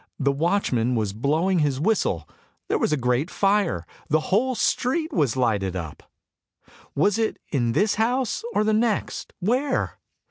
[0.19, 2.27] The watchman was blowing his whistle;
[2.69, 6.01] there was a great fire, the whole street was lighted up.
[6.95, 9.31] Was it in this house, or the next?
[9.41, 9.99] Where?